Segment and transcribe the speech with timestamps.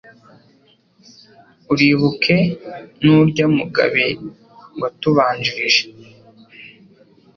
[1.71, 2.37] Uribuke
[3.03, 4.05] n'urya Mugabe
[4.79, 5.83] watubanjirije